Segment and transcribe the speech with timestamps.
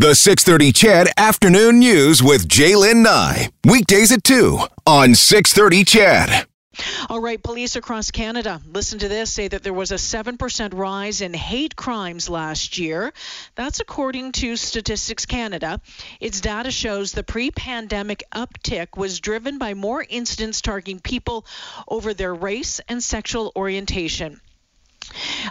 [0.00, 3.50] The 630 CHED Afternoon News with Jaylen Nye.
[3.66, 6.46] Weekdays at 2 on 630 CHED.
[7.10, 11.20] All right, police across Canada, listen to this, say that there was a 7% rise
[11.20, 13.12] in hate crimes last year.
[13.56, 15.82] That's according to Statistics Canada.
[16.18, 21.44] Its data shows the pre pandemic uptick was driven by more incidents targeting people
[21.86, 24.40] over their race and sexual orientation.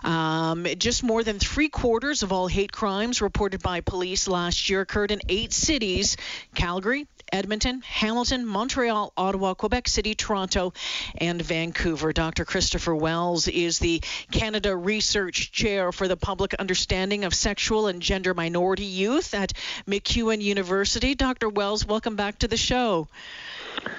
[0.03, 4.81] Um, just more than three quarters of all hate crimes reported by police last year
[4.81, 6.17] occurred in eight cities
[6.55, 10.73] Calgary, Edmonton, Hamilton, Montreal, Ottawa, Quebec City, Toronto,
[11.17, 12.13] and Vancouver.
[12.13, 12.45] Dr.
[12.45, 18.33] Kristopher Wells is the Canada Research Chair for the Public Understanding of Sexual and Gender
[18.33, 19.53] Minority Youth at
[19.87, 21.15] MacEwan University.
[21.15, 21.49] Dr.
[21.49, 23.07] Wells, welcome back to the show.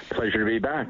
[0.09, 0.89] Pleasure to be back.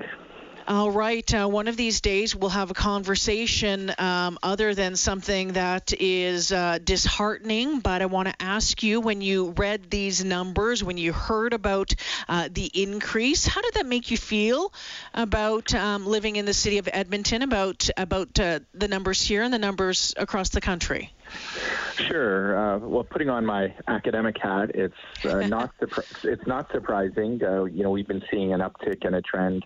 [0.68, 1.34] All right.
[1.34, 6.52] Uh, one of these days, we'll have a conversation um, other than something that is
[6.52, 7.80] uh, disheartening.
[7.80, 11.96] But I want to ask you when you read these numbers, when you heard about
[12.30, 14.72] uh, the increase, how did that make you feel
[15.13, 19.54] about um, living in the city of Edmonton, about, about uh, the numbers here and
[19.54, 21.12] the numbers across the country?
[21.96, 22.57] Sure.
[22.57, 25.72] Uh, well, putting on my academic hat, it's uh, not
[26.24, 27.41] it's not surprising.
[27.44, 29.66] Uh, you know, we've been seeing an uptick and a trend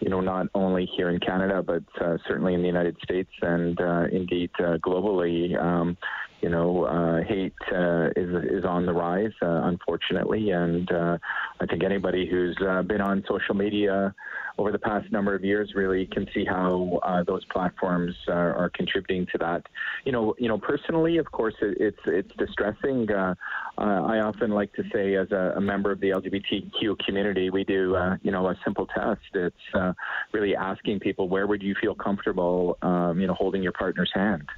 [0.00, 3.80] you know, not only here in Canada, but uh, certainly in the United States and
[3.80, 5.60] uh, indeed uh, globally.
[5.60, 5.96] Um,
[6.40, 11.82] you know, uh, hate uh, is is on the rise, uh, unfortunately, and I think
[11.82, 14.14] anybody who's been on social media
[14.58, 18.70] over the past number of years really can see how uh, those platforms are, are,
[18.70, 19.64] contributing to that.
[20.04, 23.10] You know, you know, personally, of course, it, it's it's distressing.
[23.10, 23.34] Uh,
[23.78, 27.62] uh, I often like to say, as a, a, member of the LGBTQ community, we
[27.64, 29.20] do uh, you know a simple test.
[29.32, 29.92] It's uh,
[30.32, 34.48] really asking people where would you feel comfortable, um, you know, holding your partner's hand,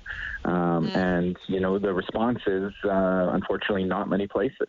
[0.46, 0.96] um, mm.
[0.96, 4.68] and you know the response is uh, unfortunately not many places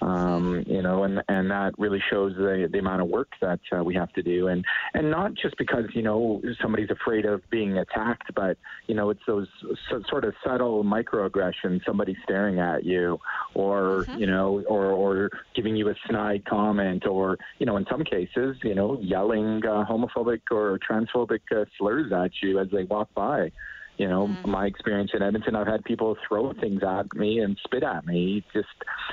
[0.00, 3.82] um, you know, and and that really shows the the amount of work that uh,
[3.82, 7.78] we have to do, and and not just because you know somebody's afraid of being
[7.78, 9.48] attacked, but you know it's those
[9.90, 13.18] so, sort of subtle microaggressions, somebody staring at you,
[13.54, 14.18] or mm-hmm.
[14.18, 18.56] you know, or or giving you a snide comment, or you know, in some cases,
[18.62, 23.50] you know, yelling uh, homophobic or transphobic uh, slurs at you as they walk by.
[23.96, 24.50] You know, mm-hmm.
[24.50, 28.44] my experience in Edmonton, I've had people throw things at me and spit at me,
[28.52, 28.68] just,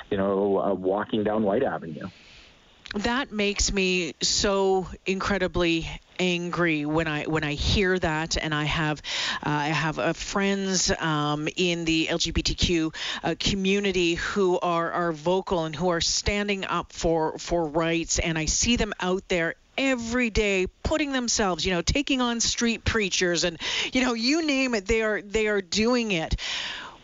[0.09, 2.09] you know, uh, walking down Whyte Avenue.
[2.95, 5.89] That makes me so incredibly
[6.19, 9.01] angry when I when I hear that, and I have
[9.43, 15.66] uh, I have uh, friends um, in the LGBTQ uh, community who are are vocal
[15.66, 20.29] and who are standing up for for rights, and I see them out there every
[20.29, 23.59] day putting themselves you know taking on street preachers and
[23.91, 26.35] you know you name it they are they are doing it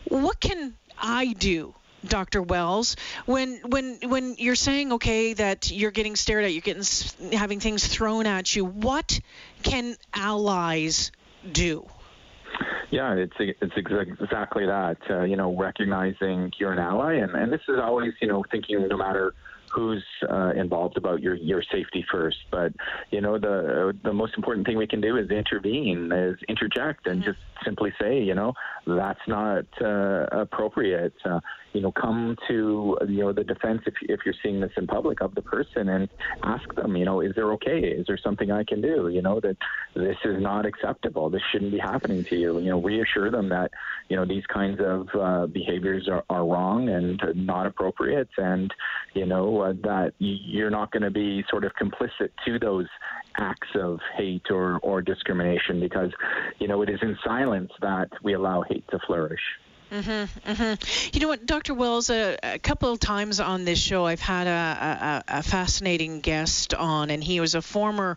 [0.04, 1.74] what can i do
[2.06, 2.40] Dr.
[2.40, 6.82] Wells, when when when you're saying okay that you're getting stared at, you're getting
[7.32, 9.20] having things thrown at you, what
[9.62, 11.12] can allies
[11.52, 11.86] do?
[12.90, 14.96] Yeah, it's it's exactly that.
[15.08, 18.86] Uh, you know, recognizing you're an ally, and and this is always you know thinking
[18.88, 19.34] no matter
[19.72, 22.38] who's uh, involved about your your safety first.
[22.50, 22.72] But
[23.10, 27.20] you know, the the most important thing we can do is intervene, is interject, and
[27.20, 27.30] mm-hmm.
[27.30, 28.52] just simply say, you know,
[28.86, 31.14] that's not uh, appropriate.
[31.24, 31.40] Uh,
[31.72, 35.20] you know, come to you know the defense if if you're seeing this in public
[35.20, 36.08] of the person and
[36.42, 37.80] ask them, you know, is there okay?
[37.80, 39.08] Is there something I can do?
[39.08, 39.56] You know, that
[39.94, 41.30] this is not acceptable.
[41.30, 42.58] This shouldn't be happening to you.
[42.58, 43.70] You know, reassure them that
[44.08, 48.72] you know these kinds of uh, behaviors are, are wrong and not appropriate, and
[49.14, 52.86] you know uh, that you're not going to be sort of complicit to those
[53.38, 56.10] acts of hate or or discrimination because
[56.58, 59.42] you know it is in silence that we allow hate to flourish.
[59.90, 61.10] Mm-hmm, mm-hmm.
[61.12, 61.74] You know what, Dr.
[61.74, 66.20] Wells, a, a, couple of times on this show, I've had a, a, a, fascinating
[66.20, 68.16] guest on, and he was a former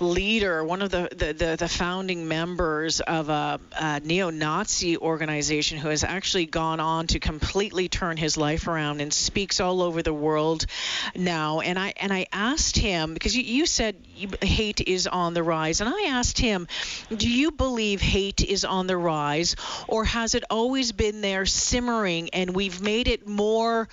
[0.00, 5.78] leader, one of the, the, the, the founding members of a, a neo Nazi organization
[5.78, 10.02] who has actually gone on to completely turn his life around and speaks all over
[10.02, 10.66] the world
[11.14, 11.60] now.
[11.60, 13.96] And I, and I asked him, because you, you said
[14.42, 16.68] hate is on the rise, and I asked him,
[17.14, 19.56] do you believe hate is on the rise,
[19.88, 23.88] or has it always been there simmering, and we've made it more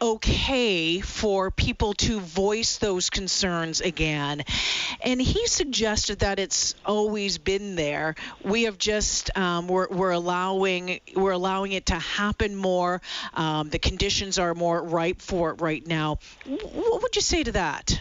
[0.00, 4.42] okay for people to voice those concerns again.
[5.02, 8.14] And he suggested that it's always been there.
[8.44, 13.00] We have just um, we're, we're allowing we're allowing it to happen more.
[13.34, 16.18] Um, the conditions are more ripe for it right now.
[16.46, 18.00] What would you say to that?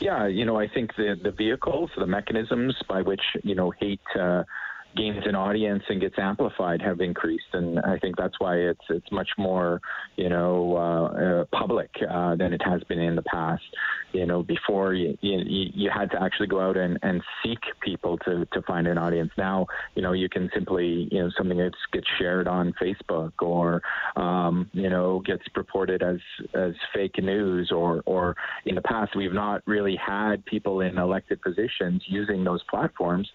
[0.00, 4.00] Yeah, you know, I think the the vehicles, the mechanisms by which you know hate.
[4.18, 4.44] Uh,
[4.96, 9.10] gains an audience and gets amplified have increased, and I think that's why it's it's
[9.10, 9.80] much more
[10.16, 13.62] you know uh, uh, public uh, than it has been in the past.
[14.12, 18.18] You know, before you you, you had to actually go out and, and seek people
[18.18, 19.30] to, to find an audience.
[19.38, 23.82] Now, you know, you can simply you know something that gets shared on Facebook or
[24.16, 26.18] um, you know gets reported as
[26.54, 28.36] as fake news or or
[28.66, 33.28] in the past we've not really had people in elected positions using those platforms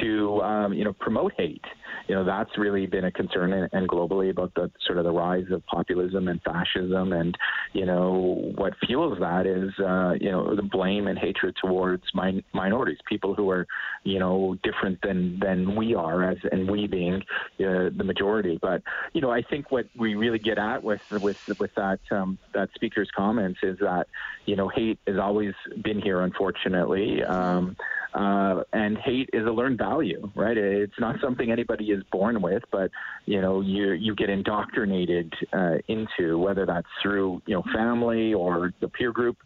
[0.00, 1.64] to um, you know promote hate.
[2.08, 5.12] You know that's really been a concern and, and, globally about the sort of the
[5.12, 7.36] rise of populism and fascism, and
[7.72, 12.44] you know what fuels that is uh, you know the blame and hatred towards min-
[12.52, 13.66] minorities, people who are
[14.04, 17.22] you know different than than we are, as and we being
[17.60, 18.58] uh, the majority.
[18.60, 18.82] But
[19.12, 22.70] you know I think what we really get at with with with that um, that
[22.74, 24.06] speaker's comments is that
[24.46, 27.22] you know hate has always been here, unfortunately.
[27.22, 27.76] Um,
[28.14, 30.56] uh, and hate is a learned value, right?
[30.56, 32.90] It's not something anybody is born with, but
[33.26, 38.72] you know, you you get indoctrinated uh, into whether that's through you know family or
[38.80, 39.36] the peer group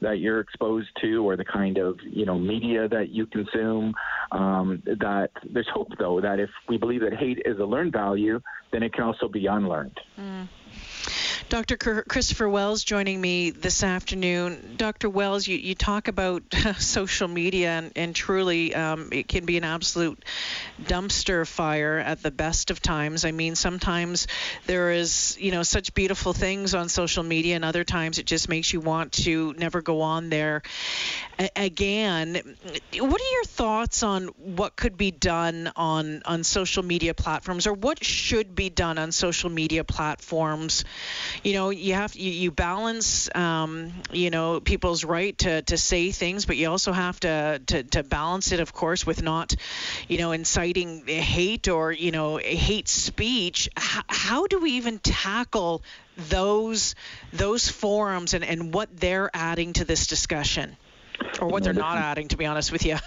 [0.00, 3.94] that you're exposed to, or the kind of you know media that you consume.
[4.32, 8.40] Um, that there's hope, though, that if we believe that hate is a learned value,
[8.72, 9.98] then it can also be unlearned.
[10.18, 10.48] Mm.
[11.48, 11.76] Dr.
[11.76, 14.74] Kristopher Wells joining me this afternoon.
[14.76, 15.10] Dr.
[15.10, 16.42] Wells, you, you talk about
[16.78, 20.24] social media, and, and truly um, it can be an absolute
[20.82, 23.24] dumpster fire at the best of times.
[23.24, 24.26] I mean, sometimes
[24.66, 28.48] there is, you know, such beautiful things on social media, and other times it just
[28.48, 30.62] makes you want to never go on there
[31.56, 32.56] again.
[32.98, 37.72] What are your thoughts on what could be done on, on social media platforms, or
[37.72, 40.84] what should be done on social media platforms?
[41.42, 46.10] you know you have you, you balance um, you know people's right to, to say
[46.10, 49.54] things but you also have to, to to balance it of course with not
[50.08, 55.82] you know inciting hate or you know hate speech H- how do we even tackle
[56.16, 56.94] those
[57.32, 60.76] those forums and, and what they're adding to this discussion
[61.40, 62.96] or what you know, they're not adding to be honest with you.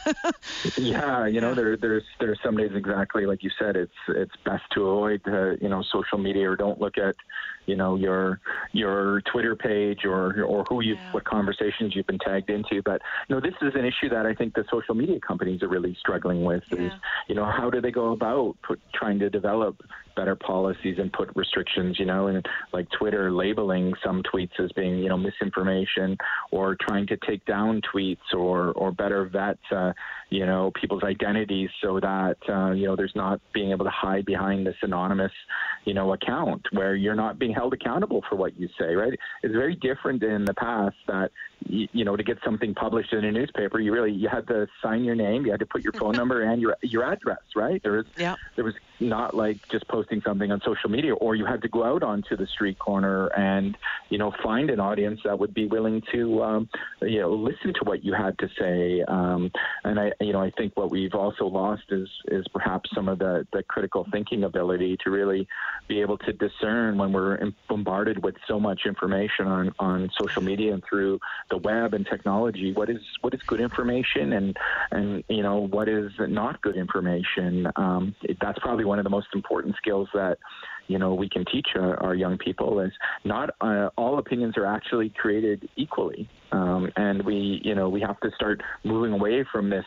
[0.77, 4.63] Yeah you know there there's there's some days exactly like you said it's it's best
[4.74, 7.15] to avoid uh, you know social media or don't look at
[7.68, 8.40] you know your
[8.74, 11.12] your Twitter page or or who you yeah.
[11.12, 12.81] what conversations you've been tagged into.
[12.84, 15.68] But you know, this is an issue that I think the social media companies are
[15.68, 16.64] really struggling with.
[16.72, 16.88] Yeah.
[16.88, 16.92] Is
[17.28, 19.81] you know how do they go about put, trying to develop
[20.18, 24.98] better policies and put restrictions, you know, and like Twitter labeling some tweets as being,
[24.98, 26.18] you know, misinformation
[26.52, 29.94] or trying to take down tweets or, or better vet, uh,
[30.30, 34.25] you know, people's identities so that, uh, you know, there's not being able to hide
[34.25, 35.31] behind this anonymous,
[35.86, 39.18] you know, account where you're not being held accountable for what you say, right?
[39.42, 41.31] It's very different in the past that,
[41.69, 45.04] you, know, to get something published in a newspaper, you really, you had to sign
[45.04, 47.81] your name, you had to put your phone number and your, your address, right?
[47.84, 48.36] There was, yeah.
[48.56, 51.84] there was not like just posting something on social media, or you had to go
[51.84, 53.78] out onto the street corner and
[54.10, 56.69] you know find an audience that would be willing to um,
[57.02, 59.04] you know listen to what you had to say.
[59.08, 59.52] Um,
[59.84, 63.20] and I you know I think what we've also lost is is perhaps some of
[63.20, 65.48] the the critical thinking ability to really
[65.88, 67.38] be able to discern when we're
[67.70, 72.74] bombarded with so much information on on social media and through the web and technology.
[72.74, 74.57] What is what is good information and
[74.92, 77.68] and you know what is not good information.
[77.75, 80.38] Um, that's probably one of the most important skills that
[80.88, 82.92] you know we can teach our, our young people is
[83.25, 88.20] not uh, all opinions are actually created equally, um, and we you know we have
[88.22, 89.86] to start moving away from this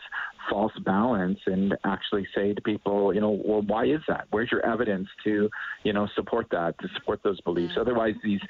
[0.49, 4.27] false balance and actually say to people, you know, well, why is that?
[4.31, 5.49] Where's your evidence to,
[5.83, 7.73] you know, support that, to support those beliefs?
[7.75, 7.81] Mm.
[7.81, 8.41] Otherwise, these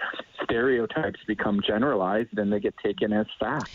[0.44, 3.70] stereotypes become generalized and they get taken as fact.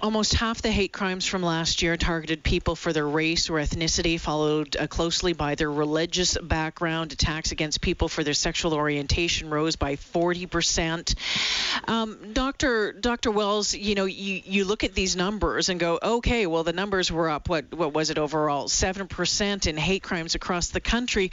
[0.00, 4.18] Almost half the hate crimes from last year targeted people for their race or ethnicity,
[4.20, 7.12] followed uh, closely by their religious background.
[7.12, 11.16] Attacks against people for their sexual orientation rose by 40%.
[11.88, 12.92] Um, Dr.
[12.92, 13.32] Dr.
[13.32, 17.10] Wells, you know, you, you look at these numbers and go, okay, well, the numbers
[17.10, 17.48] were up.
[17.48, 18.68] What what was it overall?
[18.68, 21.32] Seven percent in hate crimes across the country.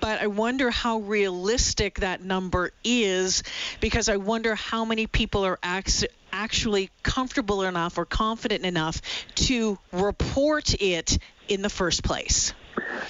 [0.00, 3.42] But I wonder how realistic that number is,
[3.80, 9.00] because I wonder how many people are actually actually comfortable enough or confident enough
[9.34, 12.52] to report it in the first place.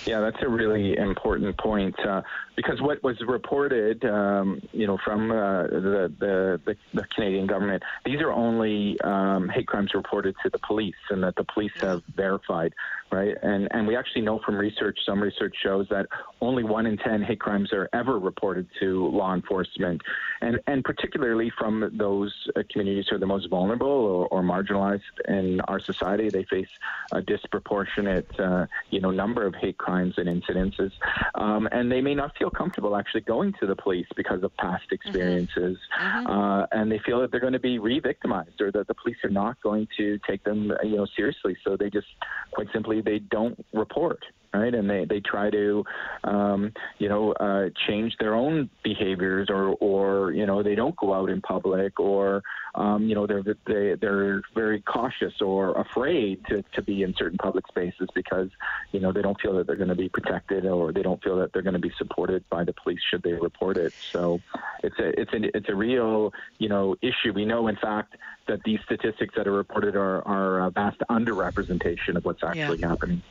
[0.07, 2.23] Yeah, that's a really important point uh,
[2.55, 7.83] because what was reported, um, you know, from uh, the, the, the, the Canadian government,
[8.05, 12.03] these are only um, hate crimes reported to the police and that the police have
[12.15, 12.73] verified.
[13.11, 13.37] Right?
[13.43, 16.07] And and we actually know from research, some research shows that
[16.41, 20.01] only one in ten hate crimes are ever reported to law enforcement,
[20.41, 25.01] and and particularly from those uh, communities who are the most vulnerable or, or marginalized
[25.29, 26.69] in our society, they face
[27.13, 30.93] a disproportionate, uh, you know, number of hate crimes and incidences,
[31.35, 34.85] um, and they may not feel comfortable actually going to the police because of past
[34.85, 34.95] mm-hmm.
[34.95, 36.27] experiences, mm-hmm.
[36.27, 39.31] uh, and they feel that they're going to be re-victimized or that the police are
[39.31, 41.57] not going to take them, you know, seriously.
[41.65, 42.07] So they just
[42.53, 44.21] quite simply they don't report
[44.57, 44.75] right?
[44.75, 45.85] And they, they try to,
[46.25, 51.15] um, you know, uh, change their own behaviors, or, or you know, they don't go
[51.15, 52.43] out in public, or
[52.77, 57.39] um, you know, they're they, they're very cautious or afraid to, to be in certain
[57.39, 58.51] public spaces because
[58.93, 61.39] you know they don't feel that they're going to be protected, or they don't feel
[61.39, 63.95] that they're going to be supported by the police should they report it.
[64.13, 64.41] So
[64.83, 67.33] it's a it's a it's a real you know issue.
[67.35, 72.17] We know, in fact, that these statistics that are reported are are a vast underrepresentation
[72.17, 72.89] of what's actually yeah.
[72.89, 73.23] happening.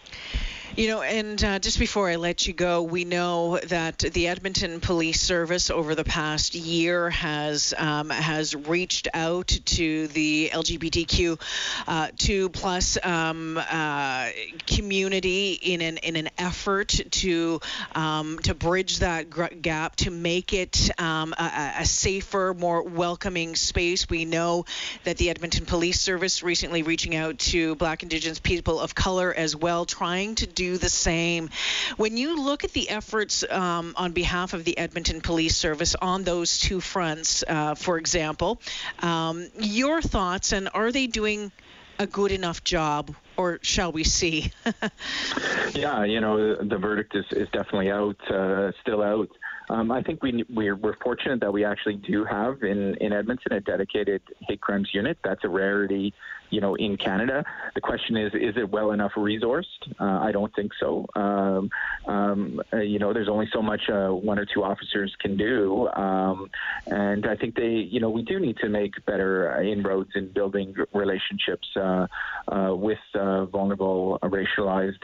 [0.74, 4.82] You know, and uh, just before I let you go, we know that the Edmonton
[4.82, 11.40] Police Service over the past year has um, has reached out to the LGBTQ
[11.88, 14.28] uh, two plus um, uh,
[14.68, 17.62] community in an in an effort to
[17.94, 24.10] um, to bridge that gap to make it um, a, a safer, more welcoming space.
[24.10, 24.66] We know
[25.06, 29.56] that the Edmonton Police Service recently reaching out to Black Indigenous people of color as
[29.56, 31.50] well, trying to do the same.
[31.98, 36.24] When you look at the efforts um, on behalf of the Edmonton Police Service on
[36.24, 38.60] those two fronts, uh, for example,
[39.00, 41.52] um, your thoughts and are they doing
[42.00, 44.52] a good enough job or shall we see?
[45.74, 49.30] yeah, you know, the verdict is, is definitely out, uh, still out.
[49.70, 53.54] Um, I think we we're, we're, fortunate that we actually do have in, in Edmonton
[53.54, 55.18] a dedicated hate crimes unit.
[55.24, 56.14] That's a rarity,
[56.50, 57.44] you know, in Canada.
[57.74, 59.66] The question is, is it well enough resourced?
[60.00, 61.08] Uh, I don't think so.
[61.16, 61.70] Um,
[62.06, 65.88] um, uh, you know, there's only so much uh, one or two officers can do,
[65.90, 66.50] um,
[66.86, 70.76] and I think they, you know, we do need to make better inroads in building
[70.94, 72.06] relationships uh,
[72.48, 75.04] uh, with vulnerable, racialized,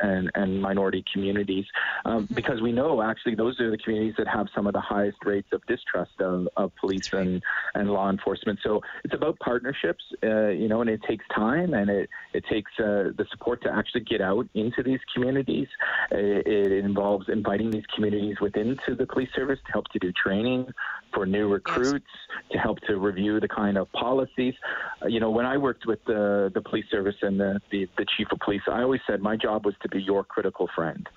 [0.00, 1.66] and, and minority communities,
[2.06, 4.80] um, because we know actually those are are the communities that have some of the
[4.80, 7.42] highest rates of distrust of, of police and,
[7.74, 8.58] and law enforcement.
[8.62, 12.70] So it's about partnerships, uh, you know, and it takes time and it, it takes
[12.78, 15.68] uh, the support to actually get out into these communities.
[16.10, 20.12] It, it, involves inviting these communities within to the police service to help to do
[20.12, 20.66] training
[21.14, 22.06] for new recruits,
[22.52, 24.54] to help to review the kind of policies.
[25.02, 28.06] Uh, you know, when I worked with the, the police service and the, the, the
[28.16, 31.08] chief of police, I always said my job was to be your critical friend.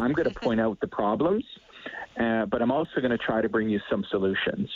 [0.00, 1.44] I'm going to point out the problems
[2.18, 4.70] uh, but I'm also going to try to bring you some solutions.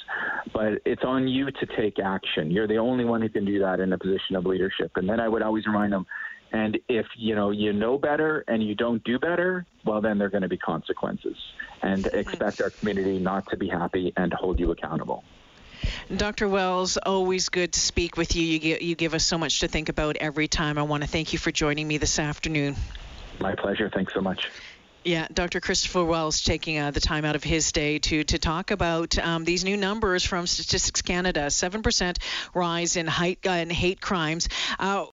[0.53, 2.51] But it's on you to take action.
[2.51, 4.93] You're the only one who can do that in a position of leadership.
[4.97, 6.07] And then I would always remind them,
[6.53, 10.27] and if you know you know better and you don't do better, well then there
[10.27, 11.37] are going to be consequences.
[11.83, 15.23] And expect our community not to be happy and hold you accountable.
[16.15, 16.49] Dr.
[16.49, 18.43] Wells, always good to speak with you.
[18.43, 20.79] You you give us so much to think about every time.
[20.79, 22.77] I want to thank you for joining me this afternoon.
[23.41, 23.89] My pleasure.
[23.89, 24.51] Thanks so much.
[25.05, 25.61] Yeah, Dr.
[25.61, 29.45] Kristopher Wells taking uh, the time out of his day to to talk about um,
[29.45, 32.19] these new numbers from Statistics Canada: seven percent
[32.53, 34.49] rise in, height, uh, in hate crimes.
[34.79, 35.07] Uh,